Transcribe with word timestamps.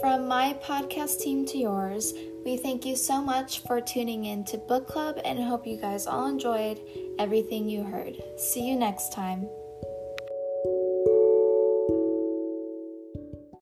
From 0.00 0.28
my 0.28 0.54
podcast 0.62 1.20
team 1.20 1.44
to 1.46 1.58
yours, 1.58 2.14
we 2.44 2.56
thank 2.56 2.86
you 2.86 2.94
so 2.94 3.20
much 3.20 3.60
for 3.60 3.80
tuning 3.80 4.26
in 4.26 4.44
to 4.44 4.56
Book 4.56 4.86
Club 4.86 5.20
and 5.24 5.42
hope 5.42 5.66
you 5.66 5.76
guys 5.76 6.06
all 6.06 6.26
enjoyed 6.26 6.80
everything 7.18 7.68
you 7.68 7.82
heard. 7.82 8.16
See 8.36 8.68
you 8.68 8.76
next 8.76 9.12
time. 9.12 9.48